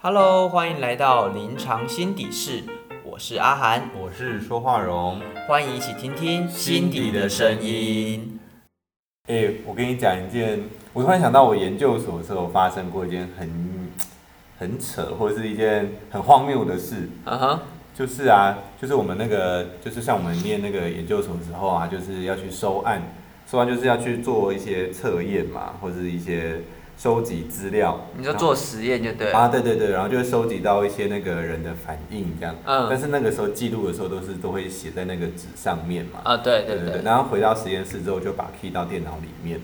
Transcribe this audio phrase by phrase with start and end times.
[0.00, 2.62] Hello，欢迎来到临床心底室，
[3.02, 5.20] 我是阿涵，我是说话荣。
[5.48, 8.38] 欢迎一起听听心底的声音。
[9.26, 10.60] 哎、我跟你讲一件，
[10.92, 13.90] 我突然想到我研究所的时候发生过一件很
[14.56, 17.08] 很扯，或者是一件很荒谬的事。
[17.24, 17.58] 嗯哼，
[17.92, 23.02] 就是啊，就是我们那个，就是像我们念那个研究所的时候啊，就是要去收案，
[23.50, 26.60] 收案就是要去做一些测验嘛，或者是一些
[26.98, 27.98] 收集资料。
[28.16, 29.38] 你就做实验就对了。
[29.38, 32.54] 啊，对对对，然后就会收集到一些那个人的反应这样。
[32.64, 36.20] 嗯但是那个时候记录的时候都是都会写在那个纸上面嘛。
[36.24, 37.02] 啊，对对对对。
[37.02, 39.60] 然后回到实验室之后就把 key 到电脑里面。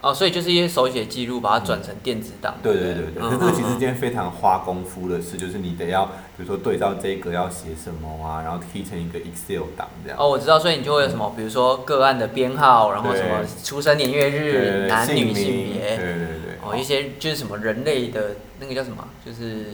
[0.00, 2.54] 哦，所以就是一些手写记录，把它转成电子档。
[2.62, 10.16] 对不对对对，嗯可是这个其实是嗯件非常花功夫的事，就是你得要，比如说对照这个要写什么啊，然后 key 成一个 Excel 档这样。
[10.16, 16.58] 哦，我知道，所以你就会有什么，比如说个案的编号，然后什么出生年月日、对，男女姓性别，对，对对。
[16.62, 19.64] 哦，一些就是什么人类的那个叫什么，就是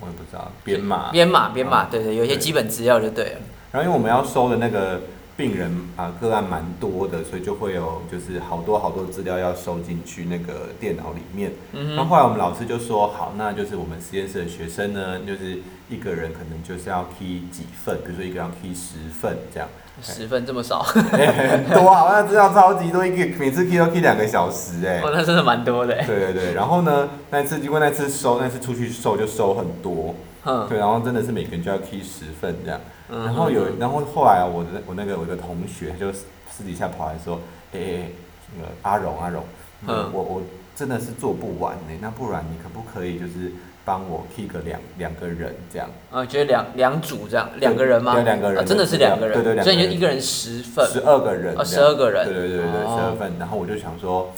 [0.00, 1.10] 我也不知道编码。
[1.10, 3.40] 编码编码，嗯对对，有一些基本资料就对了。
[3.72, 5.00] 然后因为我们要收的那个
[5.38, 11.52] 病人啊个案蛮多的，所以就会有就是好多好多资料要收进去那个电脑里面。
[11.72, 15.58] 嗯哼，然后后来我们老师就说，好，那就是我们实验室的学生呢，就是
[15.88, 19.68] 一个人可能就是要 key 几份，比如说一个人要 key 十份这样，
[20.02, 25.94] 十份这么少，很多啊，那资料超级多，一个每次 key 都 key 两个小时哎、哦，那真的蛮多的。
[26.04, 32.80] 对对对，然后呢，那次因为那次收，那次出去收就收很多，嗯，对，然后真的是每个人就要 key 十份这样。
[33.10, 33.24] 嗯。
[33.24, 37.40] 然后有，然后后来啊，我的我那个我的同学就私底下跑来说，
[37.72, 38.10] 哎、欸、哎，
[38.56, 39.44] 那个阿荣阿荣，
[39.86, 40.10] 嗯。
[40.12, 40.42] 我我
[40.74, 43.50] 真的是做不完呢、那不然你可不可以就是
[43.84, 48.14] 帮我 key 个两两个人这样，啊，就是两两组这样，两个人吗？
[48.14, 49.64] 对两个人啊真的是两个人，对对两个人。
[49.64, 52.24] 所以你就一个人十份，十二个人哦这样，12个人。
[52.26, 53.32] 对对对对，哦十二份。
[53.40, 54.32] 然后我就想说，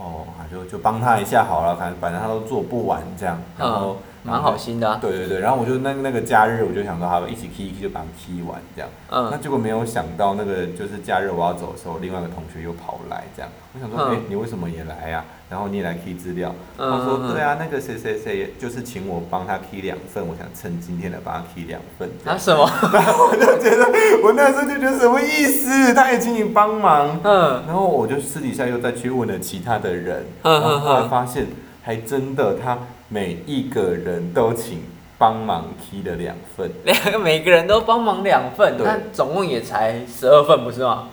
[0.00, 3.98] 哦，啊就就帮他一下好了，反正反正他都做不完这样，然后。
[4.22, 4.98] 蛮好心的啊。
[5.00, 8.90] 对对对，然后我就那那个假日，我就想说，好，一起 key 一 key 就把它 key 完这样。
[9.08, 22.62] 那嗯，结果没有想到，那个就是假日我要走的时候，另外一个同学又跑来，这样，我想说，哎、嗯你为什么也来呀、然后你也来 key 资料，嗯他说，嗯对啊，那个谁谁谁就是请我帮他 key 两份，我想趁今天来帮他 key 两份，啊什么？
[22.86, 23.84] 我就觉得，
[24.22, 25.92] 我那时候就觉得什么意思？
[25.92, 31.48] 他也请你帮忙，嗯然后我就私底下又再去问了其他的人，嗯然后后来嗯发现，
[31.82, 32.78] 还真的他
[33.08, 34.84] 每一个人都请
[35.18, 36.70] 帮忙 key 了两份。
[36.84, 41.08] 两个每个人都帮忙两份，对那总共也才十二份，不是吗？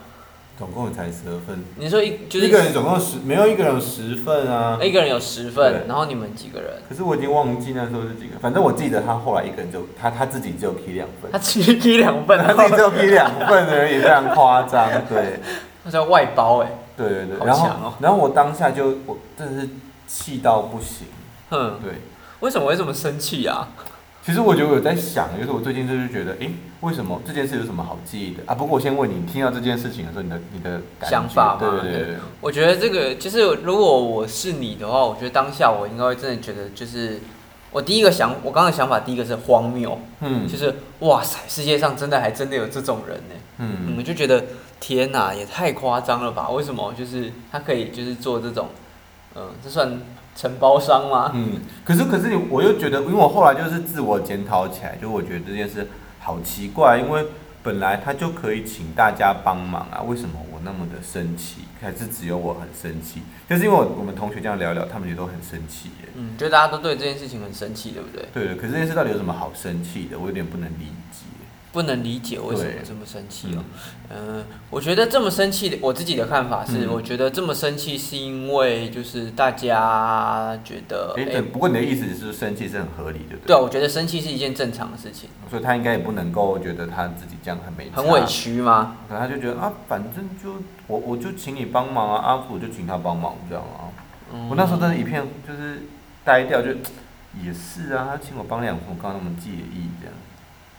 [0.57, 4.79] 总共才十二份，你说一就是一个人总共十，没有一个人有十份啊。
[4.81, 6.71] 一个人有十份，对然后你们几个人？
[6.89, 14.89] 可是我已经忘记那时候是几个，反正我记得他后来一个人就他他自己只有 key 两份他，只批两份，他自己只有 key 两份而已，非常夸张。
[15.07, 15.39] 对
[15.85, 19.69] 他叫外包哎，对对对，好然后强哦然后我当下就我真的是
[20.07, 21.05] 气到不行。
[21.51, 22.01] 哼，对，
[22.39, 23.67] 为什么会这么生气啊？
[24.27, 26.49] 其实我觉得我有在想，就是我最近就是觉得，哎，
[26.81, 28.53] 为什么这件事有什么好记忆的啊？
[28.53, 37.21] 不过我先问你，你听到这件事情的时候，你的你的想法嘛对对我觉得这个就是，如果我是你的话，我觉得当下我应该会真的觉得，就是
[37.71, 43.35] 我第一个想，我刚刚的想法第一个是荒谬，嗯就是哇塞，世界上真的还真的有这种人呢。
[43.59, 44.43] 嗯我就觉得
[44.81, 46.49] 天哪，也太夸张了吧？
[46.49, 48.67] 为什么就是他可以就是做这种，
[49.37, 50.01] 嗯、这算
[50.37, 51.31] 承包商吗？
[51.33, 55.87] 嗯，可是可是你，我又觉得，因为我后来就是自我检讨起来，就我觉得这件事
[56.19, 57.25] 好奇怪，因为
[57.63, 61.61] 本来他就可以请大家帮忙啊，为什么我那么的生气？
[61.79, 63.21] 还是只有我很生气？
[63.47, 66.09] 就是因为我我们同学这样聊聊，他们也都很生气耶。
[66.15, 68.25] 嗯，就大家都对这件事情很生气，对不对？
[68.33, 70.17] 对对，可是这件事到底有什么好生气的？
[70.17, 71.06] 我有点不能理解。
[71.77, 73.63] 不能理解为什么这么生气哦。
[74.09, 83.47] 嗯、我觉得这么生气的，我自己的看法是，嗯我觉得这么生气是因为就是大家觉得，哎、不过你的意思是生气是很合理，对不对？
[83.49, 88.97] 对啊，我觉得生气是一件正常的事情，所以他应该也不能够觉得他自己这样很没很委，屈吗？
[89.07, 90.55] 可能他就觉得啊，反正就
[90.87, 93.93] 我我就请你帮忙啊，阿福我就请他帮忙这样啊。
[94.33, 95.83] 嗯我那时候真的一片就是
[96.25, 96.69] 呆掉，就
[97.39, 100.15] 也是啊，他请我帮两份，我刚刚那么介意这样。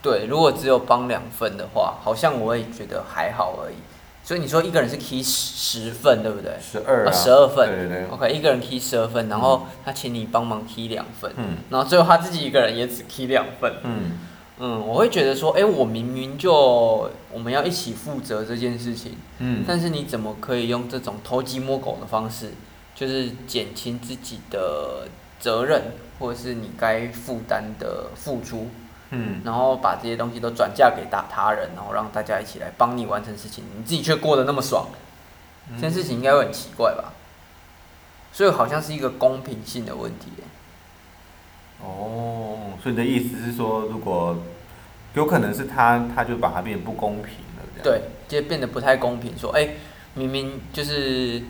[0.02, 3.76] 对，如果只有帮两份的话，好像我也觉得还好而已。
[4.22, 6.52] 所以你说一个人是 key 十十份，对不对？
[6.60, 13.72] 十二啊，十二、哦份对对对，OK，一个人 key 十二份，然后他请你帮忙 key 两份，嗯然后最后他自己一个人也只 key 两份。
[13.84, 14.18] 嗯
[14.60, 22.50] 嗯，我会觉得说，哎、我明明就我们要一起负责这件事情，嗯，但是你怎么可以用这种偷鸡摸狗的方式，
[22.94, 25.06] 就是减轻自己的
[25.38, 25.80] 责任，
[26.18, 28.66] 或者是你该负担的付出，
[29.10, 34.88] 嗯然后把这些东西都转嫁给大他人，然后让大家一起来帮你完成事情，你自己却过得那么爽，
[35.76, 37.12] 这件事情应该会很奇怪吧？
[38.32, 40.44] 所以好像是一个公平性的问题耶。
[41.80, 44.36] 哦，所以你的意思是说，如果
[45.14, 48.00] 有可能是他，他就把它变得不公平了，这样。
[48.28, 49.36] 对，就变得不太公平。
[49.38, 49.70] 说，哎、
[50.14, 51.42] 明明就是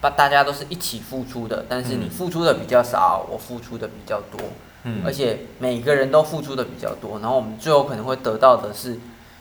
[0.00, 4.40] 把大家都是一起付出的，但是你嗯付出的比较少，我付出的比较多，
[4.84, 8.98] 嗯，而且每个人都付出的比较多，然后我们最后可能会得到的是，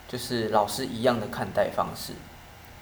[0.07, 2.13] 就是老师一样的看待方式。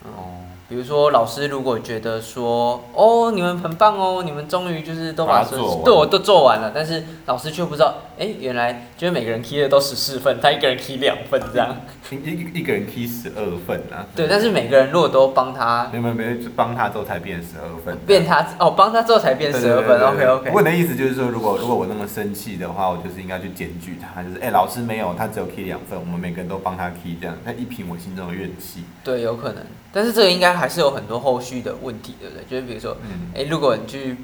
[0.06, 0.24] 嗯，哦，
[0.68, 11.76] 比如说老师如果觉得说，哦，你们很棒哦，你们终于就是都把对我都做完了，但是老师却不知道，哎、原来就是每个人 key 的都十四份，他一个人 key 两份这样。
[12.12, 14.06] 一一一个人 key 十二份啊。
[14.16, 17.98] 对，但是每个人如果都帮他没有没有帮他之后才变十二份。
[18.06, 20.02] 变他哦，帮他之后才变十二份。
[20.02, 20.46] OK OK。
[20.48, 28.84] 不过你的意思就是说，如果如果我那么生气的话，我就是应该去检举他，就是哎、老师没有，他只有 key 两份，我们每个人都帮他 key 这样，他一平我心中的怨气。
[29.04, 29.64] 对，有可能，
[29.94, 32.44] 但是这个应该还是有很多后续的问题，对不对？
[32.50, 34.18] 就是比如说，嗯，哎，如果你去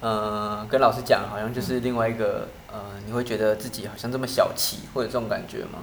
[0.00, 5.80] 呃跟老师讲，好像就是另外一个呃，你会觉得自己好像这么小气，会有这种感觉吗？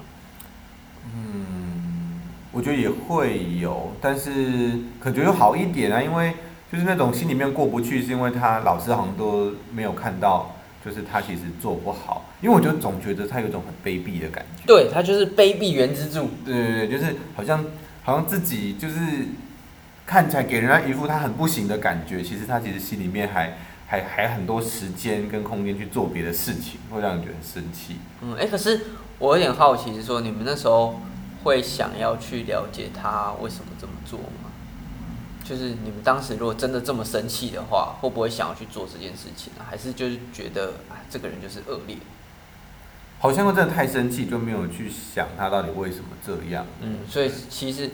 [1.04, 2.20] 嗯，
[2.52, 6.34] 我觉得也会有，但是可觉得好一点啊，因为
[6.72, 10.54] 就是那种心里面过不去，是因为他老师好像都没有看到，
[10.84, 14.62] 就是他其实做不好，因为我就总觉得他有一种很卑鄙的感觉。
[14.66, 16.30] 对他就是卑鄙原之助。
[16.44, 17.64] 对对对，就是好像
[18.02, 18.94] 好像自己就是
[20.06, 23.56] 看起来给人家一副他很不行的感觉，其实他其实心里面还
[23.86, 27.96] 还还很多时间跟空间去做别的事情，会让人觉得很生气。
[28.22, 28.80] 嗯，哎，可是
[29.20, 30.98] 我有点好奇，是说你们那时候
[31.44, 34.50] 会想要去了解他为什么这么做吗？
[35.44, 39.68] 就是你们当时如果真的这么生气的话，会不会想要去做这件事情啊？
[39.68, 41.96] 还是就是觉得啊，这个人就是恶劣？
[43.18, 46.64] 好像真的太生气，就没有去想他到底为什么这样。
[46.80, 47.90] 嗯，所以其实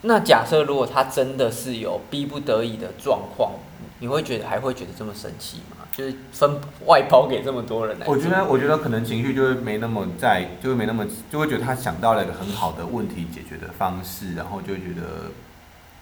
[0.00, 3.52] 那假设如果他真的是有逼不得已的状况，
[3.98, 5.79] 你会觉得还会觉得这么生气吗？
[6.00, 8.06] 就是分外包给这么多人来。
[8.06, 15.30] 我觉得，我觉得可能情绪就会没那么在，就会没那么，就会觉得他想到了一个很好的问题解决的方式，然后就会觉得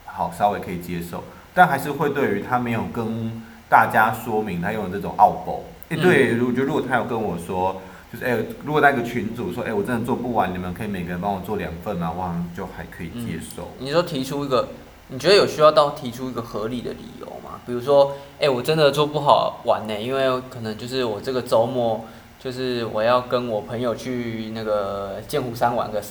[0.04, 5.64] 好稍微可以接受，但还是会对于他没有跟大家说明他用的这种傲包。
[5.88, 12.12] 哎、嗯对，我觉得如果他有跟我说，就是哎、如果那个群主说，哎、我真的做不完，你们可以每个人帮我做两份吗？
[12.16, 13.72] 我好像就还可以接受。
[13.80, 14.68] 你说提出一个，
[15.08, 17.47] 你觉得有需要到提出一个合理的理由吗？
[17.68, 22.06] 比如说，哎、我真的做不好玩呢、因为可能就是我这个周末，
[22.40, 26.02] 就是我要跟我朋友去那个剑湖山玩个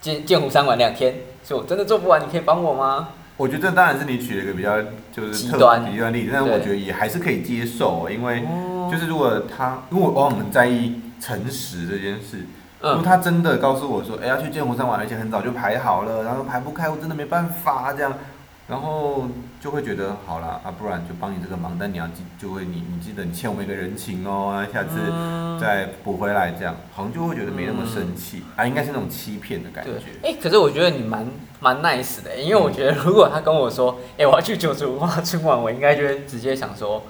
[0.00, 3.08] 剑剑湖山玩两天，所以我真的做不完，你可以帮我吗？
[3.36, 4.80] 我觉得这当然是你举了一个比较
[5.12, 5.90] 就是特极端。
[5.90, 8.88] 极端例子，但是我觉得也还是可以接受，因为哦。
[8.92, 12.44] 就是如果他，因为我很在意诚实这件事，
[12.80, 18.12] 如果嗯，他真的告诉我说，哎、要去剑湖山玩，而且很早就排好了，然后排不开，我真的没办法这样，
[18.68, 19.26] 然后
[19.60, 25.42] 就会觉得好啦，啊，不然就帮你这个忙，但你要记，就会你你记得你欠我们一个人情哦，啊下次嗯。
[25.60, 30.06] 再补回来，这样好像就会觉得没那么生气、啊，应该是那种欺骗的感对，觉。
[30.24, 31.24] 哎、可是我觉得你蛮
[31.60, 37.04] 蛮 nice 的、因为我觉得如果他跟我说， 哎、我要去九族文化春晚，我应该就会直接想说，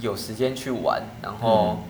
[0.00, 1.80] 有时间去玩，然后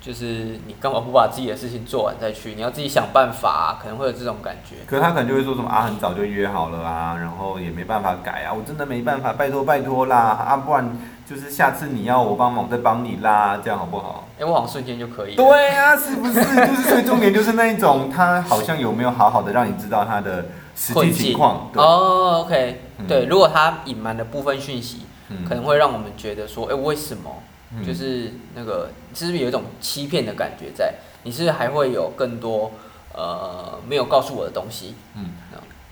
[0.00, 2.54] 就是你干嘛不把自己的事情做完再去？
[2.54, 4.76] 你要自己想办法、可能会有这种感觉。
[4.86, 10.96] 可是他可能就会说什么啊，很早就约好了啊，然后也没办法改啊，我真的没办法，拜托拜托啦，啊，不然
[11.28, 14.28] 就是下次你要我帮忙，我再帮你啦，这样好不好？
[14.38, 15.34] 哎、我好像瞬间就可以。
[15.34, 16.34] 对啊，是不是？
[16.34, 20.46] 就是所以重点就是那一种，他好像有没有好好的让你知道他的
[20.76, 21.68] 实际情况？
[21.72, 27.30] 对，哦，OK，、嗯对，如果他隐瞒的部分讯息，嗯可能会让我们觉得说，哎、为什么？
[27.72, 30.94] 嗯就是那个，是不是有一种欺骗的感觉在？
[31.24, 32.72] 你是不是还会有更多
[33.14, 34.94] 呃没有告诉我的东西？
[35.16, 35.30] 嗯，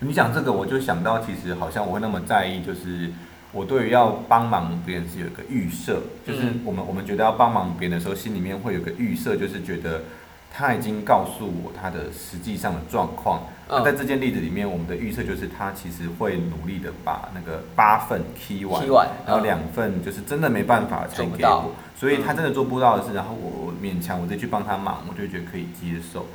[0.01, 3.13] 你讲这个，我就想到，其实好像我会那么在意，就是
[3.53, 10.03] 我对于要帮忙别人是有一个预设，就是嗯我们我们觉得要帮忙别人的时候，心里面会有个预设，就是觉得
[10.51, 13.43] 他已经告诉我他的实际上的状况。
[13.69, 18.87] 那嗯在这件例子里面，我们的预测就是他其实会努力的把那个八份 key 完
[19.27, 26.27] 然后两份就是真的没办法才给我，所以他真的做不到的事，然后我我勉强我再去帮他忙，我就觉得可以接受。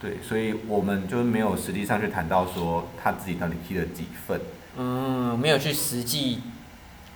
[0.00, 4.40] 对，所以我们就没有实际上去谈到说他自己到底 key 了几份。
[4.78, 6.40] 嗯，没有去实际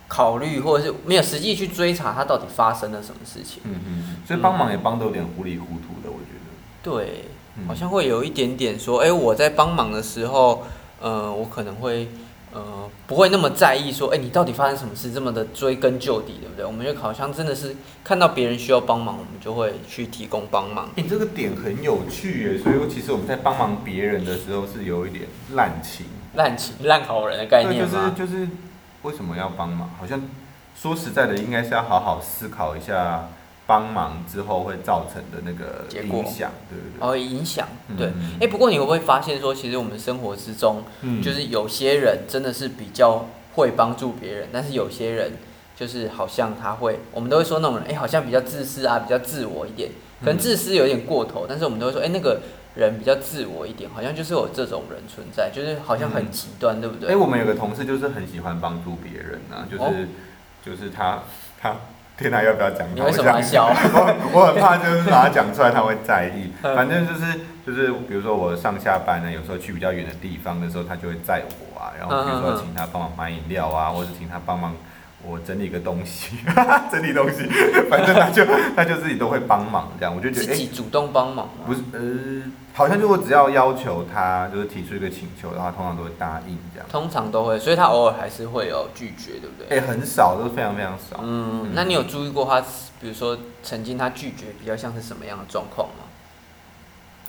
[0.07, 3.63] 考虑，或者是没有实际去追查他到底发生了什么事情。
[3.65, 6.45] 嗯嗯，所以帮忙也帮得有点糊里糊涂的，我觉得。
[6.83, 7.34] 对，嗯
[7.67, 10.65] 好像会有一点点说，哎、我在帮忙的时候，
[11.01, 12.09] 呃，我可能会，
[12.53, 16.65] 呃，不会那么在意说，哎、你到底发生什么事，这么的追根究底，对不对？
[16.65, 20.89] 我们就好像真的是看到别人需要帮忙，我们就会去提供帮忙。
[20.97, 26.07] 你、这个点很有趣耶，所以其实我们在帮忙别人的时候是有一点滥情。
[26.35, 28.15] 滥情滥好人的概对，就是念吗？
[28.19, 28.49] 就是
[29.03, 29.89] 为什么要帮忙？
[30.01, 30.21] 好像
[30.75, 33.29] 说实在的，应该是要好好思考一下
[33.67, 37.01] 帮忙之后会造成的那个影响，对不对？
[37.01, 37.67] 哦，影响
[37.97, 38.09] 对。
[38.09, 45.33] 嗯哎、不过你会不会发现说，其实我们生活之中，嗯就是有些人真的是比较会帮助别人，但是有些人
[45.75, 49.91] 就是好像他会，我们都会说那种人，哎、好像比较自私啊，比较自我一点，
[50.21, 52.41] 可能嗯自私有点过头，但是我们都会说，哎、那个
[52.75, 57.17] 人比较自我一点，好像就是有这种人存在，就是好像很嗯极端，对不对哎、对？
[57.17, 59.91] 我们有个同事就是很喜欢帮助别人啊，就是、哦
[60.63, 61.23] 就是他
[61.59, 61.75] 他。
[62.17, 62.87] 天哪，要不要讲？
[62.95, 66.53] 你为什么笑 我我很怕，就是把它讲出来，他会在意。
[66.63, 74.75] 嗯反正就是就是，比如说我上下班呢，有时候去比较远的地方的时候，他就会载我啊，然后比如说请他帮忙买饮料啊，或者请他帮忙
[75.27, 76.37] 我整理个东西，
[76.93, 77.47] 整理东西，
[77.91, 78.45] 反正他就
[78.77, 81.65] 他就自己都会帮忙这样，我就觉得哎、自己主动帮忙吗？
[81.67, 86.89] 不是呃，好像就我只要要求他，就是提出一个请求的话，通常都会答应这样。
[86.91, 89.79] 通常都会，所以他偶尔还是会有拒绝，对不对？
[89.79, 91.21] 哎、很少，都非常非常少。
[91.23, 92.61] 嗯，那你有注意过他，
[93.01, 96.04] 比如说曾经他拒绝比较像是什么样的状况吗？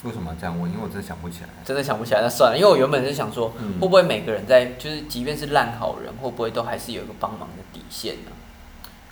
[0.06, 0.70] 为什么要这样问？
[0.72, 1.50] 因为我真的想不起来。
[1.66, 8.32] 真的想不起来，那算了，因为我原本是想说，嗯会不会每个人在就是即便是烂好人，会不会都还是有一个帮忙的底线呢？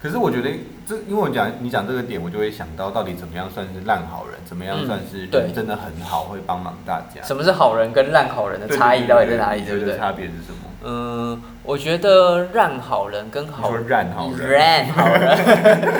[0.02, 0.50] 可是我觉得
[0.86, 7.22] 这，因为我讲你讲这个点，我就会想到到底怎么样算是烂好人，怎么样嗯算是对人真的很好，会帮忙大家。
[7.24, 9.98] 什么是好人跟烂好人的差异到底在哪里，对不对？
[9.98, 10.70] 差别是什么？
[10.86, 15.38] 嗯，我觉得烂好人跟好说烂好人，烂好人，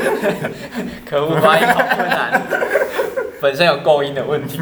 [1.10, 2.42] 可恶，发音好困难，
[3.44, 4.58] 本身有构音的问题。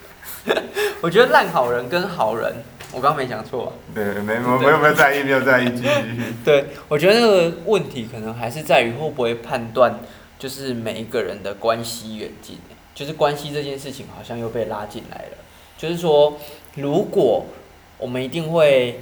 [1.02, 2.50] 我觉得烂好人跟好人，
[2.92, 3.72] 我刚刚没讲错吧？
[3.94, 5.90] 对，没没有没有没有在意，没有在意，继续。
[6.42, 10.00] 对，我觉得那个问题可能还是在于会不会判断，
[10.38, 12.56] 就是每一个人的关系远近，
[12.94, 15.36] 就是关系这件事情好像又被拉进来了。
[15.76, 16.38] 就是说，
[16.76, 17.44] 如果
[17.98, 19.00] 我们一定会，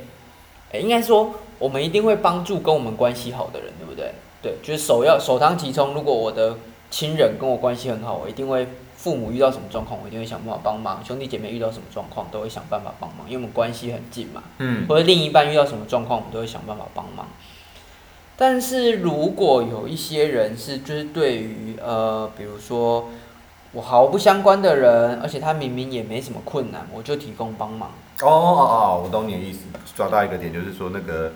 [0.73, 4.13] 诶应该说我们一定会帮助跟我们关系好的人，对不对？
[4.43, 5.95] 对，就是首要首当其冲。
[5.95, 6.57] 如果我的
[6.91, 14.43] 亲人跟我关系很好，我一定会父母遇到什么状况，我一定会想办法帮忙；兄弟姐妹遇到什么状况，都会想办法帮忙，因为我们关系很近嘛。
[14.59, 17.29] 嗯或者另一半遇到什么状况，我们都会想办法帮忙。
[18.37, 23.09] 但是如果有一些人是就是对于呃，比如说
[23.73, 27.91] 我毫不相关的人，而且他明明也没什么困难，我就提供帮忙。
[28.21, 29.61] 哦哦哦，我懂你的意思，
[29.95, 31.33] 抓到一个点，就是说那个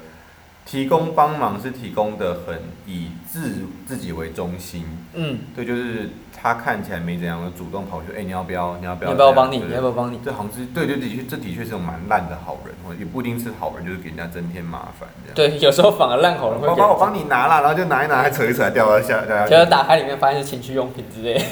[0.64, 8.76] 提供帮忙是提供的很以自自己为中心，嗯，对，就是他看起来没怎样，主动跑去，哎、你要不要？
[8.78, 9.16] 你要不要要？
[9.16, 9.58] 不要帮你？
[9.58, 10.18] 你要不要帮你？
[10.24, 15.50] 这好像是对对，的确，这的确是种蛮烂的好人，或也不一定是好人，就是给人家增添麻烦这样。
[15.50, 19.50] 对，有时候反而烂好人会帮我帮你拿啦，然后就拿一拿，还扯一扯，掉到下掉下去。
[19.50, 21.44] 结果打开里面发现是情趣用品之类的。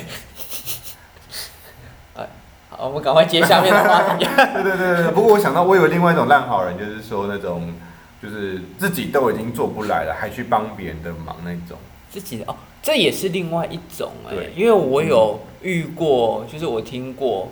[2.17, 2.29] 哎，
[2.71, 4.25] 好，我们赶快接下面的话题。
[4.25, 7.75] 对对对对，不过我想到我有另外一种烂好人，就是说那种
[8.23, 11.79] 就是自己都已经做不来了，还去帮别人的忙那种。
[12.11, 17.51] 自己的哦，这也是另外一种哎、对因为我有遇过，就是我听过，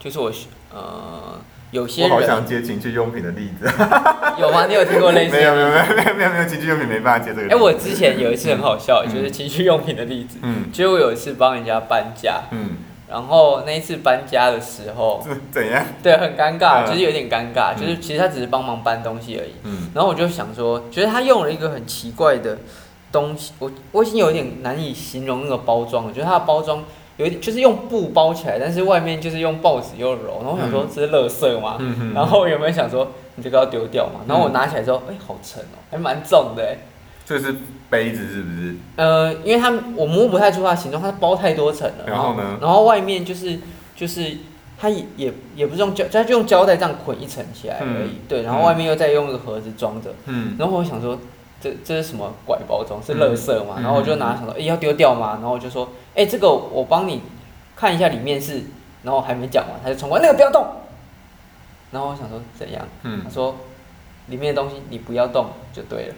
[0.00, 0.32] 就是我
[0.72, 1.38] 呃
[1.70, 3.66] 有些我好想接情趣用品的例子。
[4.40, 4.64] 有吗？
[4.66, 5.36] 你有听过类似？
[5.36, 7.54] 没有没有没有没有没有没有情趣用品没办法接这个。
[7.54, 12.78] 哎、我之前有一次很好笑，嗯就是情趣用品的例子，嗯就是我有一次帮人家搬家，嗯，
[13.10, 15.84] 然后那一次搬家的时候，这怎样？
[16.02, 19.52] 对，很尴尬，嗯就是有点尴尬，嗯就是其实他只是帮忙搬东西而已。
[19.64, 22.58] 嗯然后我就想说，觉得他用了一个很奇怪的
[23.10, 26.84] 东西，我我已经有点难以形容那个包装觉得它的包装
[27.16, 30.40] 有就是用布包起来，但是外面就是用报纸又揉。
[30.42, 31.78] 然后我想说嗯这是垃圾吗？
[32.14, 36.76] 然后我原本想说你这个要丢掉嘛，然后我拿起来之后，哎、好沉哦、还蛮重的哎。
[37.26, 37.54] 这是
[37.90, 38.74] 杯子是不是？
[38.96, 42.04] 呃，因为它我摸不太出它的形状，它包太多层了。
[42.06, 43.58] 然后呢然后外面就是
[43.96, 44.36] 就是
[44.78, 48.10] 它也也也不是用胶，它就用胶带这样捆一层起来而已。
[48.10, 50.14] 嗯对，然后外面又再用一个盒子装着。
[50.26, 51.18] 嗯然后我想说，
[51.60, 53.02] 这这是什么拐包装？
[53.02, 53.74] 是垃圾嘛？
[53.78, 55.38] 嗯然后我就拿想说，哎、要丢掉吗？
[55.40, 57.22] 然后我就说，哎、这个我帮你
[57.74, 58.62] 看一下里面是，
[59.02, 60.66] 然后还没讲完，他就冲过来，那个不要动。
[61.90, 62.86] 然后我想说怎样？
[63.02, 63.56] 嗯他嗯说
[64.26, 66.14] 里面的东西你不要动就对了。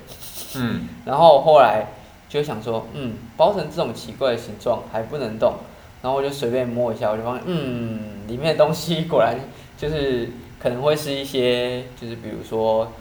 [0.57, 1.87] 嗯然后后来
[2.29, 5.55] 就想说，嗯，包成这种奇怪的形状还不能动，
[6.03, 9.37] 然后我就随便摸一下，我就发现，嗯，里面的东西果然
[9.77, 10.31] 就是
[10.61, 12.93] 可能会是一些，就是比如说，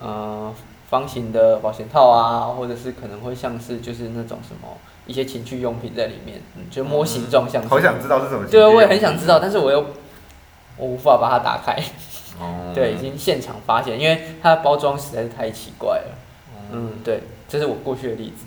[0.00, 0.54] 呃，
[0.88, 4.68] 方形的保险套啊，或者是可能会像是就是那种什么
[5.06, 7.68] 一些情趣用品在里面，嗯，就摸形状像是。
[7.68, 8.46] 好想知道是什么。
[8.48, 9.84] 对，我也很想知道，但是我又
[10.76, 11.74] 我无法把它打开，
[12.38, 16.18] 哦 对，已经现场发现，因为它的包装实在是太奇怪了。
[16.72, 16.90] 嗯。
[16.92, 18.44] 嗯，对，这是我过去的例子。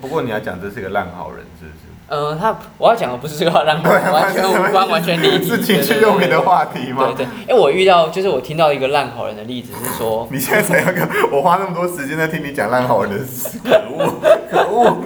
[0.00, 1.78] 不过你要讲这是个烂好人，是不是？
[2.08, 5.48] 嗯，他我要讲的不是这个烂好人完全无关，完全离题。
[5.48, 7.12] 是情趣用品的话题吗？
[7.16, 14.14] 对对，哎，我遇到就是我听到一个烂好人的例子是说， 你现在才要跟我花那么多时间在听你讲烂好人的事，可恶，
[14.50, 14.96] 可恶。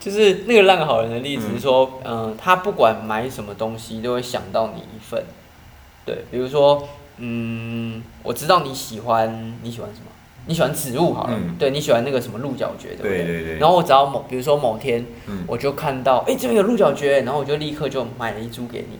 [0.00, 5.22] 就是那个烂好人的例子是说，嗯、他不管买什么东西都会想到你一份。
[6.06, 6.88] 对，比如说，
[7.18, 10.06] 嗯，我知道你喜欢你喜欢什么，
[10.48, 11.54] 你喜欢植物好了，嗯。
[11.58, 13.24] 对你喜欢那个什么鹿角蕨，对不对？
[13.24, 15.44] 对对然后我只要某，比如说某天，嗯。
[15.46, 18.98] 我就看到，哎、这边有鹿角蕨，然后我就立刻就买了一株给你，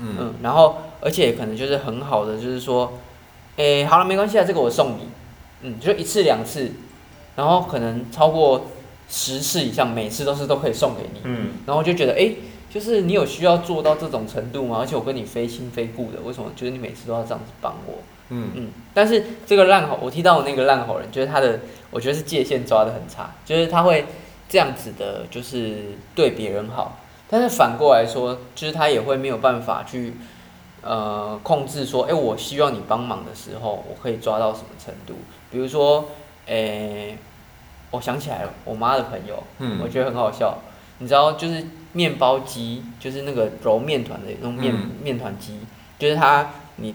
[0.00, 0.16] 嗯。
[0.18, 2.94] 嗯，然后而且可能就是很好的，就是说，
[3.56, 5.08] 诶、好了，没关系啊，这个我送你，
[5.62, 6.72] 嗯，就一次两次，
[7.36, 8.66] 然后可能超过
[9.08, 11.50] 十次以上，每次都是都可以送给你，嗯。
[11.66, 12.36] 然后我就觉得，诶，
[12.76, 14.76] 就是你有需要做到这种程度吗？
[14.80, 17.94] 而且我跟你非亲非故的，为什么觉得你每次都要这样子帮我？
[18.28, 21.58] 嗯嗯，但是这个烂好，我提到的那个烂好人，就是他的，
[21.90, 24.04] 我觉得是界限抓的很差，就是他会
[24.46, 26.98] 这样子的，就是对别人好，
[27.30, 30.12] 但是反过来说，就是他也会没有办法去
[30.82, 35.14] 呃控制说，哎、我希望你帮忙的时候，我可以抓到什么程度？
[35.50, 36.10] 比如说，
[36.44, 37.16] 诶、
[37.90, 40.58] 我想起来了，我妈的朋友，嗯我觉得很好笑，
[40.98, 41.64] 你知道，就是
[41.96, 44.90] 面包机，就是那个揉面团的那种面、嗯。
[45.02, 45.58] 面团机，
[45.98, 46.94] 就是它你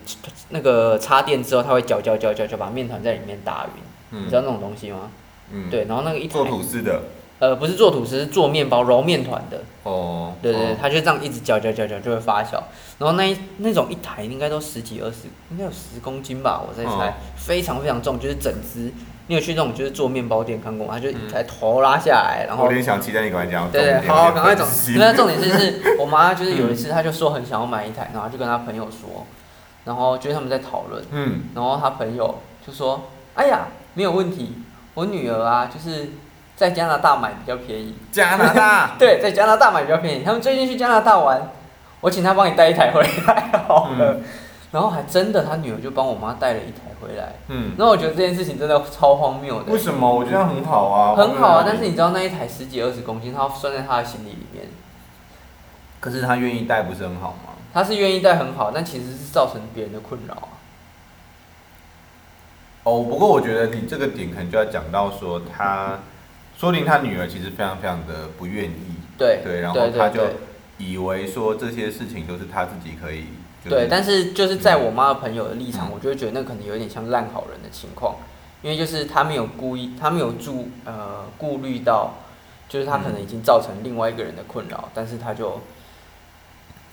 [0.50, 5.12] 那个插电之后，它会搅搅搅搅搅把面团在里面打匀，你知道那种东西吗？
[5.51, 7.01] 嗯，对，然后那个一台做吐司的
[7.41, 12.51] 呃不是做吐司，是做面包揉面团的，哦，对对对，哦它就这样一直搅搅搅搅就会发酵，
[13.00, 18.93] 然后那一那种一台应该都十几二十，应该有十公斤吧，我在猜，哦非常非常重，就是整只。
[19.27, 20.93] 你有去那种就是做面包店看过吗？
[20.95, 23.71] 它就一台头拉下来，然后我有点想期待你赶快讲。
[23.71, 24.74] 对对，好，赶快走分。
[24.75, 29.25] 析那重点是是我妈就是有一次，她就说很想要买一台，然后就跟她朋友说，
[29.86, 32.36] 然后就是他们在讨论，嗯，然后她朋友
[32.67, 33.03] 就说
[33.36, 34.53] ：“哎呀，没有问题，
[34.95, 36.10] 我女儿啊，就是
[36.55, 37.96] 在加拿大买比较便宜。
[38.12, 40.24] 加拿大 对，在加拿大买比较便宜。
[40.24, 41.50] 他们最近去加拿大玩，
[42.01, 44.15] 我请他帮你带一台回来好了。
[44.15, 44.24] 嗯
[44.72, 47.34] 然后还真的，他女儿就帮我妈带了一台回来。
[47.50, 49.77] 嗯，然后我觉得这件事情真的超荒谬的为。
[49.77, 50.10] 什么？
[50.10, 54.67] 我觉得很好啊，很好啊，但是你你知道那一台十几二十公斤，他要拴在他的行李里面。
[56.00, 57.51] 可是他愿意带，不是很好吗？
[57.74, 60.48] 他是愿意带很好，但其实是造成别人的困扰啊。
[62.84, 65.99] 哦，不过我觉得你这个点可能就要讲到说他，
[66.62, 70.21] 说不定他女儿其实非常非常的不愿意，对对，然后他就
[70.78, 73.26] 以为说这些事情都是他自己可以，
[73.65, 75.91] 就是对，但是就是在我妈的朋友的立场，嗯。
[75.95, 78.17] 我就会觉得那可能有点像烂好人的情况，
[78.62, 82.13] 因为就是他没有故意，他没有注呃顾虑到，
[82.69, 85.60] 就是他可能已经造成另外一个人的困扰，但是他就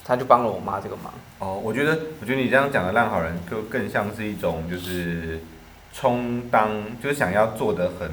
[0.03, 1.13] 他就帮了我妈这个忙。
[1.41, 5.41] 哦，我觉得，我觉得你这样讲的烂好人，就更像是一种就是
[5.93, 6.71] 充当，
[7.03, 8.11] 就是想要做的很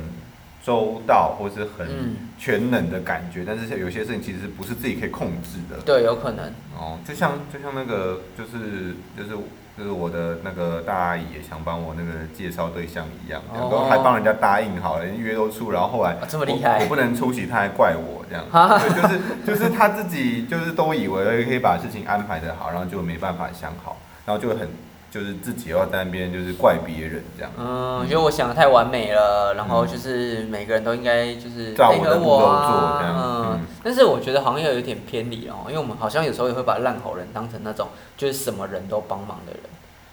[0.65, 5.79] 周到，或是很嗯，全能的感觉，但是有些事情其实不是自己可以控制的。
[5.85, 6.45] 对，有可能。
[6.75, 9.37] 哦，就像就像那个，就是就是
[9.77, 18.43] 就是我的那个大阿姨也想帮我那个介绍对象一样，然后哦还帮人家答应好了，约都出，然后后来啊这么厉害我不能出席，他还怪我这样，
[18.79, 24.67] 对，就是就是他自己就是都以为可以把事情安排的好，然后就没办法想好，然后就很
[25.15, 33.47] 就是自己要在那边就是怪别人这样，嗯，我觉得我想的太完美了，然后就是每个人都应该就是照配合我我的做这样啊。
[33.47, 39.61] 嗯嗯，但是我觉得好像又有点偏离哦，因为我们好像有时候也会把烂好人当成那种就是什么人都帮忙的人，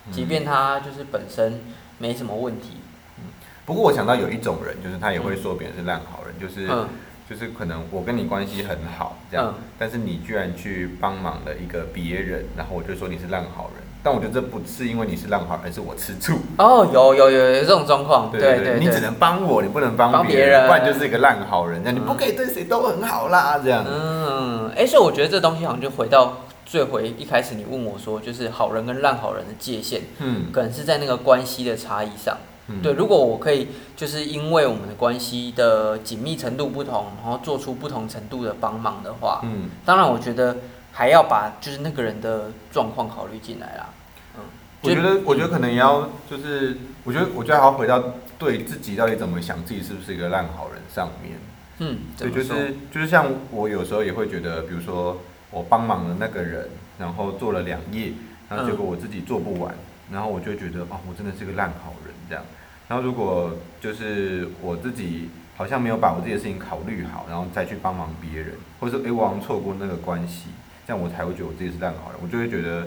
[0.06, 1.60] 嗯即便他就是本身
[1.98, 2.76] 没什么问题。
[3.18, 3.24] 嗯
[3.66, 6.68] 不过我想到有一种人，就是他也会说别人是烂好人，就是。
[6.70, 6.88] 嗯，
[7.28, 16.34] 就是可能我跟你关系很好，这样，嗯但是你居然去帮忙了一个别人，然后我就说你是烂好人，但我觉得这不是因为你是烂好人，而是我吃醋。
[16.58, 23.84] 哦，有有有有这种状况，对对对你只能帮我，你不能帮帮别别人不然就是一个烂好人，这样你嗯不可以对谁都很好啦，这样。
[23.88, 32.36] 嗯，哎、所以我觉得这东西好像就回到最回一开始你问我说，就是好人跟烂好人的界限，嗯可能是在那个关系的差异上。
[32.68, 40.56] 嗯对，如果我可以，就是因为我们的关系的紧密程度不同，然后做出不同程度的帮忙的话，嗯，当然我觉得
[40.92, 43.88] 还要把就是那个人的状况考虑进来啦。
[44.36, 44.44] 嗯，
[44.82, 48.02] 我觉得，我觉得可能也要，就是我觉得，我觉得还要回到
[48.38, 51.38] 对自己到底怎么想，自己是不是一个烂好人上面。
[51.78, 55.18] 嗯，对，就是就是像我有时候也会觉得，比如说
[55.50, 58.12] 我帮忙了那个人，然后做了两页，
[58.48, 59.74] 然后结果我自己做不完，
[60.12, 62.44] 然后我就觉得哦，我真的是个烂好人这样。
[62.88, 70.48] 然后如果就是我自己好像没有把我自己的事情考虑好，然后再去帮忙别人，或者说诶我好像错过那个关系，
[70.92, 72.86] 这样我才会觉得我自己是烂好人，我就会觉得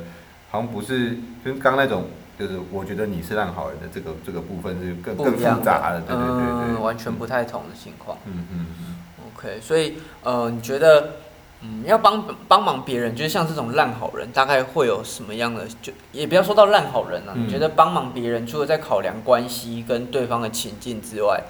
[0.52, 2.06] 好像不是就是刚刚那种。
[2.38, 8.18] 就是我觉得你是烂好人的这个这个部分是更更复杂的，对对对对，嗯，完全不太同的情况。
[8.26, 8.96] 嗯嗯嗯。
[9.34, 11.12] OK，所以呃，你觉得
[11.62, 15.66] 嗯，要帮帮忙别人，就是像这种烂好人，大概会有什么样的？
[15.82, 21.42] 就也不要说到烂好人啊，嗯你觉得帮忙别人，除了在考量关系跟对方的情境之外，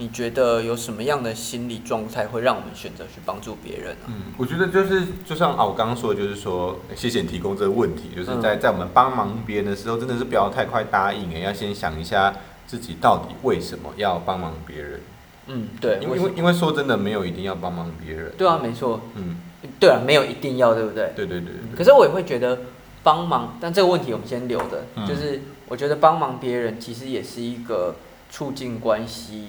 [0.00, 12.34] 你觉得有什么样的心理状态会让我们选择去帮助别人呢、嗯，我觉得就是就像啊，我刚刚说的，就是说，谢谢你提供这个问题，就是嗯在在我们帮忙别人的时候，真的是不要太快答应，哎，要先想一下
[12.66, 15.00] 自己到底为什么要帮忙别人，
[15.48, 19.36] 嗯，对，因为因为因为说真的，没有一定要帮忙别人，对啊，没错，嗯，
[19.78, 21.12] 对啊，没有一定要，对不对？
[21.14, 21.76] 对对对对。
[21.76, 22.58] 可是我也会觉得
[23.02, 25.06] 帮忙，但这个问题我们先留着，嗯。
[25.06, 27.96] 就是我觉得帮忙别人其实也是一个
[28.30, 29.48] 促进关系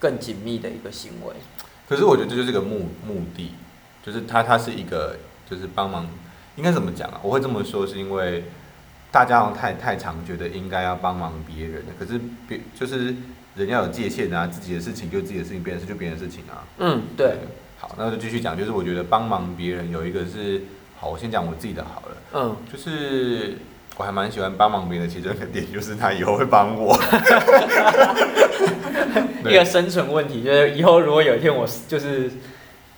[0.00, 1.34] 更紧密的一个行为。
[1.88, 3.52] 可是我觉得这就是个目目的，
[4.02, 5.16] 就是它它是一个
[5.48, 6.08] 就是帮忙，
[6.56, 7.20] 应该怎么讲啊？
[7.22, 8.44] 我会这么说是因为
[9.12, 13.14] 大家好像太太常觉得应该要帮忙别人的，可是别就是
[13.56, 16.64] 人要有界限啊，自己的事情就自己的事情，别人的事就别人的事情啊。
[16.78, 17.38] 嗯，对，
[17.78, 20.62] 好，那就继续讲，就是我觉得帮忙别人有一个是，
[20.96, 23.58] 好，我先讲我自己的好了，嗯，就是
[24.00, 26.96] 我还蛮喜欢帮忙别人的其中一个点，就是他以后会帮我。
[29.44, 32.30] 一个生存问题就是以后如果有一天我就是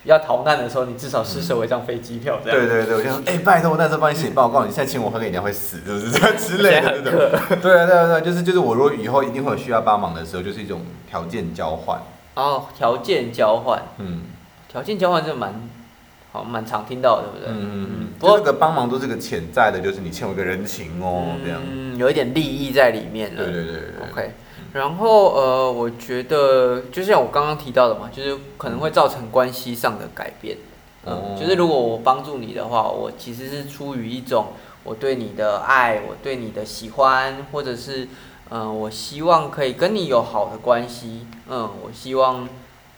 [0.05, 2.57] 要逃难的时候，你至少施舍我一张飞机票，这样。
[2.57, 7.19] 对对对，我就说，哎、拜托，我那时候帮你写报告，你现在请我喝个饮料会死，是不是这样之类的这种？
[7.61, 11.99] 对啊对啊对啊，就是就是我如果以后一定会有需要帮忙的时候，就是一种条件交换。
[12.35, 14.21] 哦，条件交换，嗯
[14.71, 15.53] 条件交换就蛮
[16.33, 17.53] 好蛮常听到的，对不对？
[17.53, 21.61] 嗯嗯嗯，不过这个帮忙都是个潜在的，就是你欠我一个人情哦，这样。
[21.63, 23.43] 嗯，有一点利益在里面了。
[23.43, 23.81] 对对对。
[24.11, 24.31] OK，
[24.73, 30.57] 然后呃，我觉得就像我刚刚提到的嘛，就是可能会造成关系上的改变。
[31.05, 34.47] 嗯，哦就是如果我帮助你的话，我其实是出于一种
[34.83, 38.05] 我对你的爱，我对你的喜欢，或者是
[38.49, 41.27] 嗯、呃我希望可以跟你有好的关系。
[41.47, 42.49] 嗯，我希望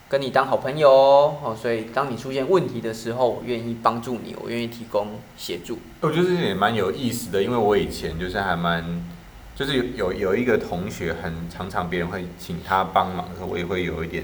[0.07, 1.35] 跟你当好朋友哦。
[1.43, 5.79] 哦，所以当你出现问题的时候，我愿意帮助你，我愿意提供协助。
[6.01, 9.03] 我觉得这也蛮有意思的，因为我以前就是还蛮，
[9.55, 14.23] 就是有有有一个同学很常常别人会请他帮忙的时候，我也会有一点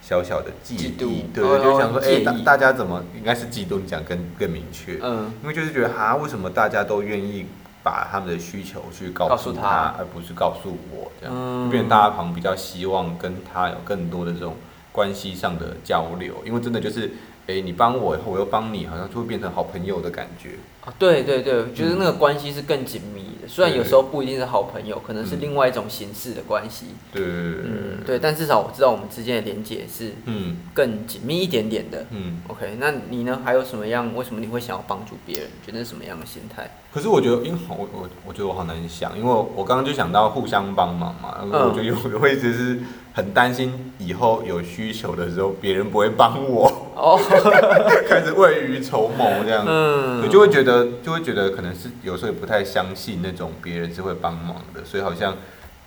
[0.00, 7.44] 小小的介嫉妒，对，哦就想说，哎、大大家怎么应该是嫉妒，你讲更更明确，嗯，因为就是觉得哈，为什么大家都愿意
[7.82, 9.94] 把他们的需求去告告诉他。
[9.98, 14.56] 而不是告诉我这样，变大家好像比较希望跟他有更多的这种
[14.98, 17.08] 关系上的交流，因为真的就是，
[17.46, 20.58] 哎、你帮我然后我又帮你，好像就会变成好朋友的感觉。
[20.88, 26.86] 啊，对对对，我觉得那个关系是更紧密的，虽然有时候不一定是好朋友，可能是嗯另外一种形式的关系。
[27.12, 32.06] 对对对对嗯，对，但至少我知道我们之间的连接是嗯更紧密一点点的。
[32.10, 32.40] 嗯。
[32.48, 33.38] OK，那你呢？
[33.44, 34.14] 还有什么样？
[34.16, 35.50] 为什么你会想要帮助别人？
[35.66, 36.70] 觉得是什么样的心态？
[36.90, 42.78] 可是我觉得，因为好我我我觉得我好难想，因为我我刚刚就想到互相帮忙嘛，然后我就有我会一直是
[43.12, 47.20] 很担心以后有需求的时候别人不会帮我，哦，
[48.08, 55.36] 开始未雨绸缪这样，嗯，我就会觉得就会觉得可能是有时候也不太相信那种别人是会帮忙的，所以好像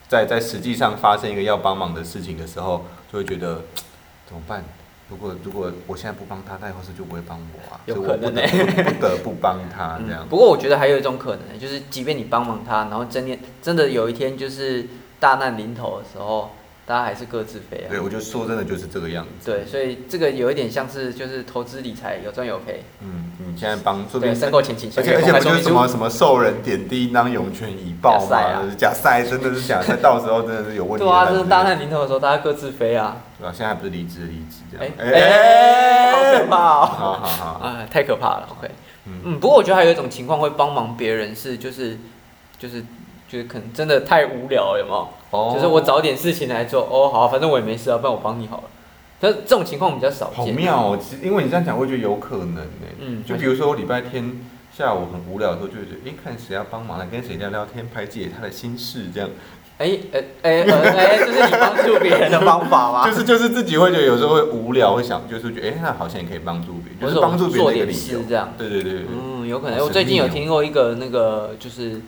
[0.08, 3.62] 在在实际上发生一个要帮忙的事情的时候，就会觉得
[4.28, 4.64] 怎么办？
[5.10, 10.28] 如果如果我现在不帮他，他以后是就不会帮我啊，有所以我不得不不得不帮他这样嗯。
[10.30, 14.88] 不过我觉得还有一种可能，就是即便你帮忙他，然后真的真的有一天就是
[15.20, 16.52] 大难临头的时候，
[16.92, 18.02] 大家还是各自飞啊对，啊。
[18.04, 19.50] 我就说真的就是这个样子。
[19.50, 22.84] 对，所以这个有一点像是就是投资理财有赚有赔。
[23.00, 26.00] 嗯，你现在帮，说不对，定申购前请而且而且不就是什么什么？
[26.06, 28.76] 么受人点滴，当涌泉以报假赛啊嘛？
[28.78, 31.06] 假赛真的是假赛，到时候真的是有问题。
[31.06, 33.16] 对啊，这是大难临头的时候，大家各自飞啊！
[33.40, 34.96] 对啊，现在还不是离职离职这哎样。
[35.00, 36.86] 哎，好可怕哦！
[36.86, 38.50] 好好好，啊，太可怕了。
[38.52, 38.70] OK，
[39.06, 41.98] 嗯嗯，不过我觉得还有一种情况会帮忙别人是，就是
[42.60, 42.84] 就是
[43.32, 45.08] 就是可能真的太无聊了，有没有？
[45.32, 46.82] 哦就是我找点事情来做。
[46.92, 48.64] 哦，好啊，反正我也没事啊，不然我帮你好了。
[49.22, 50.54] 但是这种情况比较少见好见。
[50.56, 50.98] 妙哦！
[51.02, 52.62] 其实因为你这样讲，我会觉得有可能呢。
[53.00, 54.42] 嗯就比如说我礼拜天
[54.76, 59.30] 下午很无聊的时候，就会觉得，哎，看谁要帮忙来跟谁聊聊天，排解他的心事，这样。
[59.78, 63.10] 哎哎哎呃 哎，这是你帮助别人的方法吗？
[63.10, 68.26] 就是就是自己会觉得有时候会无聊，会想就是觉得，哎，那好像也可以帮助别人，就是帮助别人的理由做点事。
[68.28, 68.54] 这样。
[68.58, 69.02] 对对对对。
[69.10, 69.80] 嗯，有可能。
[69.80, 72.02] 我最近有听过一个那个，就是，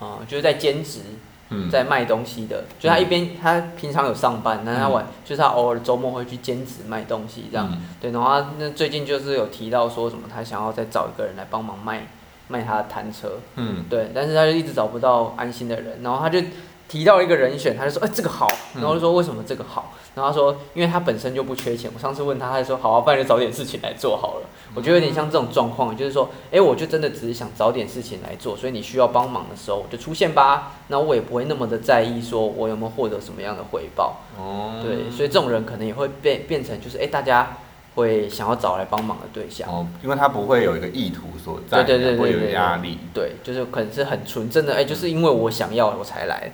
[0.00, 1.00] 呃，就是在兼职，
[1.48, 1.70] 嗯。
[1.70, 7.68] 在卖东西的，就他一边他平常有上班，但他晚就是他偶尔周末会去兼职卖东西这样。
[7.70, 7.82] 嗯。
[8.00, 12.06] 对，然后他那最近就是有提到说什么，他想要再找一个人来帮忙卖
[12.48, 13.84] 卖他的摊车，嗯。
[13.88, 16.40] 对，但是他就一直找不到安心的人，然后他就
[16.88, 19.92] 提到一个人选，他就说，哎、这个好，然后就说为什么这个好？
[20.14, 21.90] 然后他说，因为他本身就不缺钱。
[21.92, 24.46] 我上次问他，他就说，好啊，不然就找点事情来做好了。
[24.74, 30.74] 我觉得有点像这种状况，就是说，哎、我就真的只是想找点事情来做，所以你需要帮忙的时候，我就出现吧。
[30.88, 34.20] 那我也不会那么的在意，说我有没有获得什么样的回报。
[34.38, 37.56] 哦，对，所以这种人可能也会变变成就是，哎、大家
[37.96, 39.68] 会想要找来帮忙的对象。
[39.68, 42.98] 哦，因为他不会有一个意图所在，对对对对不会有压力。
[43.12, 46.52] 对，就是可能是很纯真的，哎、就是因为我想要我才来。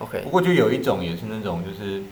[0.00, 2.02] OK，不过就有一种也是那种就是，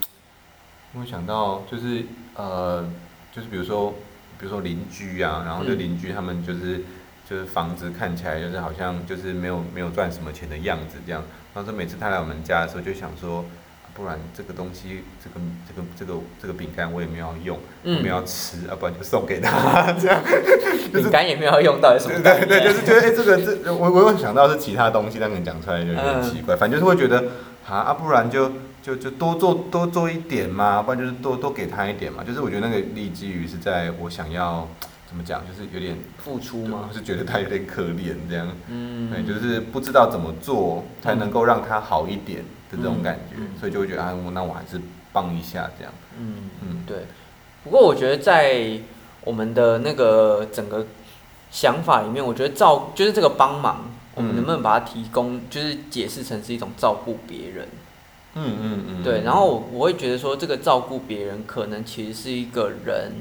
[0.93, 2.87] 我想到就是呃，
[3.35, 3.91] 就是比如说，
[4.39, 6.81] 比如说邻居啊，然后就嗯邻居他们就是
[7.27, 11.23] 就是房子看起来就是好像就是没有没有赚什么钱的样子这样。
[11.53, 13.39] 然后说每次他来我们家的时候，就想说，
[13.83, 20.21] 啊不然这个东西，这个这个这个这个饼干我也没有要用，我嗯们要吃，要不然就送给他这样。
[20.93, 26.55] 饼干也没有用到，有什么对对对， 就是觉得哎、这个这我我有想到是其他东西，但可能讲出来就有点嗯奇怪。
[26.55, 27.23] 反正就是会觉得
[27.69, 28.51] 啊啊，不然就
[28.81, 32.23] 就就多做多做一点嘛，不然就是多多给他一点嘛。
[32.23, 34.67] 就是我觉得那个立基于是在我想要
[35.07, 36.93] 怎么讲，就是有点付出吗我？
[36.93, 42.39] 是觉得他有点可怜这样，嗯，对，就是不知道怎么做才能够让他好一点
[42.71, 44.79] 的这种感觉，所以就会觉得啊，我那我还是
[45.11, 45.93] 帮一下这样。
[46.19, 46.97] 嗯嗯，对。
[47.63, 48.79] 不过我觉得在
[49.23, 50.85] 我们的那个整个
[51.51, 53.83] 想法里面，我觉得照就是这个帮忙，
[54.19, 57.65] 我们嗯能不能把它提供，就是解释成是一种照顾别人？
[58.35, 63.13] 嗯嗯嗯，对，然后我我会觉得说，这个照顾别人，可能其实是一个人，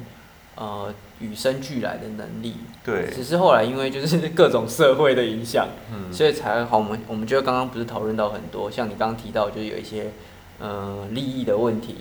[0.56, 2.56] 呃，与生俱来的能力。
[2.84, 6.78] 对，只是后来因为就是各种社会的影响，嗯所以才会好。
[6.78, 10.10] 我们我们就刚刚不是讨论到很多，像你刚刚提到，就是有一些
[10.58, 11.94] 呃利益的问题，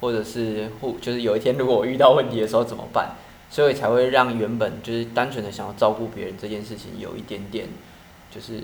[0.00, 3.16] 或者是互就是有一天如果我遇到问题的时候怎么办，
[3.50, 7.66] 所以才会让原本就是单纯的想要照顾别人这件事情有一点点
[8.34, 8.60] 就是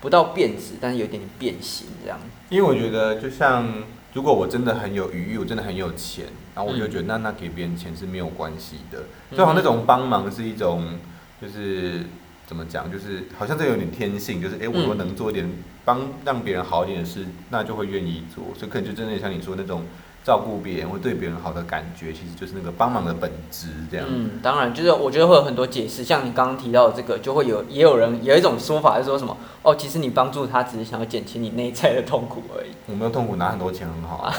[0.00, 2.18] 不到变质，但是有一点点变形这样。
[2.48, 3.72] 因为我觉得，就像
[4.14, 6.24] 如果我真的很有余裕，我真的很有钱，
[6.54, 9.36] 然后我就觉得那那给别人钱是没有关系的，嗯。
[9.38, 10.98] 就好像那种帮忙是一种，
[11.40, 12.04] 就是
[12.46, 14.98] 怎么讲，就是好像这有点天性，就是哎、诶我如果嗯。
[14.98, 15.48] 能做一点
[15.84, 19.84] 帮让别人好一点的事，那就会愿意做，所以可能就真的像你说那种
[20.22, 24.06] 照顾别人或对别人好的感觉，其实就是那个帮忙的本质这样。
[24.08, 32.70] 嗯，当然，就是我觉得会有很多解释，像你刚刚提到的这个，就会有也有人有一种说法是说什么哦，其实你帮助他只是想要减轻你内在的痛苦而已。
[32.86, 34.34] 我没有痛苦，拿很多钱很好啊。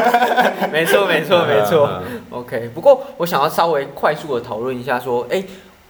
[0.72, 2.02] 没错，没错，没错。
[2.30, 5.44] OK，不过我想要稍微快速的讨论一下，说，哎、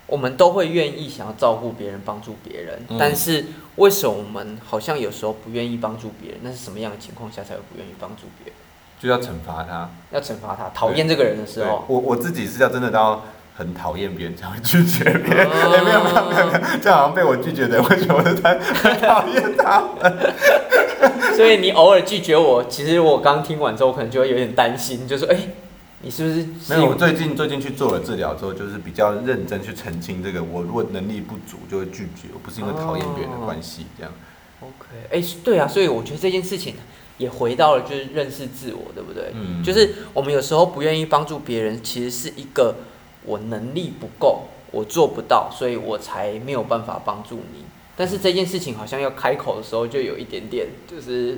[0.07, 6.41] 我们都会愿意想要照顾别人、帮助别人，嗯但是为什么我们好像有时候不愿意帮助别人？
[6.43, 8.55] 那是什么样的情况下才会不愿意帮助别人？
[9.01, 9.89] 就要惩罚他。
[10.13, 13.25] 要惩罚他，讨厌这个人的时候，我我自己是要真的到
[13.57, 15.49] 很讨厌别人才会拒绝别人。
[15.51, 16.51] 没有没有没有没有，
[16.83, 20.35] 这样好像被我拒绝的人会觉得我是很很讨厌他们。
[21.37, 25.39] 所以你偶尔拒绝我，其实我刚听完之后，可能就会有点担心，就说，哎、
[26.03, 34.13] 你是不是没有，我最近最近去做了治疗之后，就是比较认真去澄清这个，我如果能力不足就会拒绝，我不是因为讨厌别人的关系这样。
[34.61, 36.75] OK，哎、对啊，所以我觉得这件事情
[37.21, 39.31] 也回到了就是认识自我，对不对？
[39.35, 42.77] 嗯，就是我们有时候不愿意帮助别人，其实是一个
[43.27, 47.65] 我能力不够，我做不到，所以我才没有办法帮助你。
[47.95, 51.37] 但是这件事情好像要开口的时候，就有一点点就是，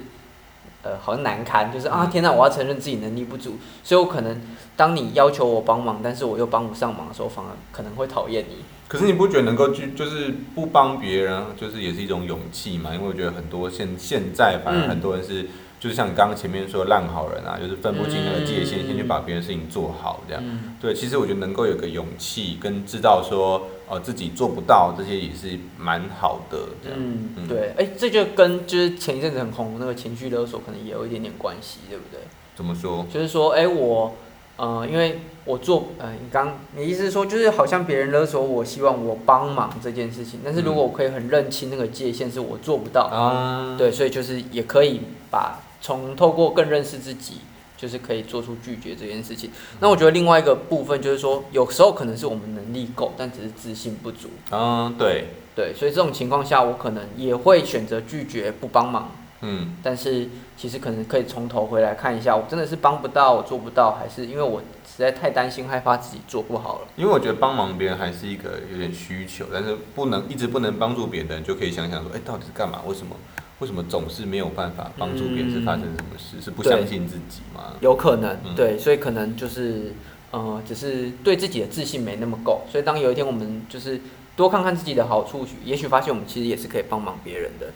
[0.83, 4.41] 呃，好像难堪，就是啊，嗯天哪，我要承认自己能力不足，所以我可能
[4.77, 8.59] 当你要求我帮忙，但是我又帮不上忙的时候，反而可能会讨厌你。
[8.87, 12.95] 可是你不觉得能够去就是不帮别人，就是也是一种勇气嘛？
[12.95, 15.49] 因为我觉得很多现现在反而嗯很多人是，
[15.83, 20.41] 就是像你刚刚前面说的烂好人啊，就是分不清那个界限，嗯先去把别人事情做好这样。
[20.47, 26.97] 嗯对，其实我觉得能够有个勇气跟知道说，呃，自己做不到这些也是蛮好的这样。
[26.97, 32.21] 嗯，嗯对，哎、这就跟就是前一阵子很红那个情绪勒索，可能也有一点点关系，对不对？
[32.55, 33.05] 怎么说？
[33.13, 34.15] 就是说，哎、我，
[34.59, 47.41] 呃，因为我做，呃，你刚，你意思是说，就是好像别人勒索我，希望我帮忙这件事情，但是如果我可以很认清那个界限，是我做不到，啊，对，所以就是也可以把从透过更认识自己，
[47.77, 49.51] 就是可以做出拒绝这件事情。
[49.81, 59.11] 那我觉得另外一个部分就是说，有时候可能是我们能力够，但只是自信不足，嗯，对，对，所以这种情况下，我可能也会选择拒绝不帮忙。
[59.45, 66.87] 嗯，但是其实可能可以从头回来看一下，我真的是帮不到，我做不到，还是因为我实在太担心害怕自己做不好了。
[66.95, 72.83] 因为我觉得帮忙别人还是一个有点需求，但是不能一直不能帮助别人的人，就可以想想说，哎、到底是干嘛？
[72.87, 73.17] 为什么？
[73.63, 75.53] 为什么总是没有办法帮助别人？
[75.53, 76.43] 是发生什么事？
[76.43, 77.75] 是不相信自己吗？
[77.81, 79.93] 有可能，嗯对，所以可能就是
[80.33, 84.01] 呃，只是对自己的自信没那么够，所以当有一天我们就是
[84.35, 87.69] 多看看自己的好处，也许发现我们其实也是可以帮忙别人的。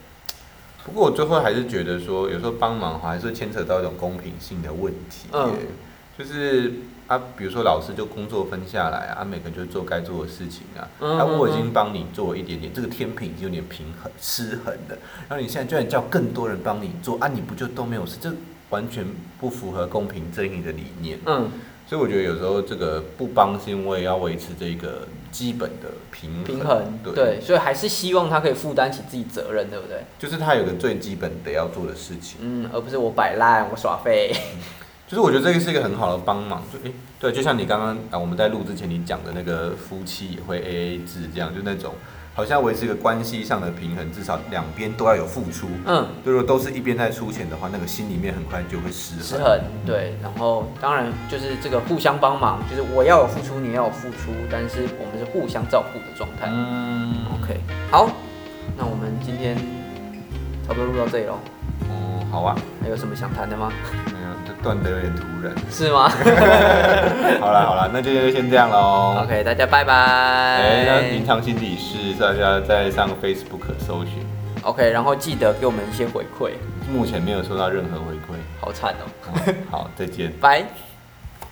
[0.84, 5.28] 不过我最后还是觉得说，有时候帮忙还是会牵扯到一种公平性的问题。
[5.32, 5.54] 嗯
[6.18, 6.72] 就是
[7.06, 10.88] 啊，比如说老师就工作分下来啊，每个人就做该做的事情啊。
[11.00, 14.98] 嗯啊，我已经嗯帮你做一点点，这个天平已经有点平衡失衡的。
[15.28, 18.16] 然后你现在居然叫更多人帮你做啊，你不就都没有事？
[18.20, 18.32] 这
[18.70, 19.04] 完全
[19.38, 21.18] 不符合公平正义的理念。
[21.26, 21.48] 嗯，
[21.86, 26.44] 所以我觉得有时候这个不帮是因为要维持这个基本的平衡。
[26.44, 30.02] 平衡，对，对，所以还是希望他可以负担起自己责任，对不对？
[30.18, 32.38] 就是他有个最基本得要做的事情。
[32.40, 34.34] 嗯，而不是我摆烂，我耍废。
[35.06, 41.94] 就是我觉得这个是一个很好的帮忙，就诶、对，就像你刚刚啊我们在录之前你讲的那个夫妻也会 A A 制这样，就那种
[42.34, 45.68] 好像维持一个关系上的平衡，至少两边都要有付出。
[45.86, 49.22] 嗯，如果都是一边在出钱的话，那个心里面很快就会失衡。
[49.22, 56.48] 失衡，对，然后当然就是这个互相帮忙，就是我要有付出，你要有付出，但是我们是互相照顾的状态。
[56.50, 57.60] 嗯，OK，
[57.92, 58.10] 好，
[58.76, 59.56] 那我们今天
[60.66, 61.38] 差不多录到这里喽，
[61.88, 63.72] 哦，好啊，还有什么想谈的吗？
[64.62, 65.54] 断的有点突然。
[65.70, 66.08] 是吗
[67.40, 69.22] 好了好了，那就先这样喽。
[69.22, 69.92] ？OK，大家拜拜。
[69.94, 74.24] 哎、那平常心理是大家在上 Facebook 搜寻
[74.62, 76.52] ，OK，然后记得给我们一些回馈，
[76.92, 78.38] 目前没有收到任何回馈。
[78.60, 79.04] 好惨哦，
[79.70, 80.32] 好，好再见。
[80.40, 80.64] 拜。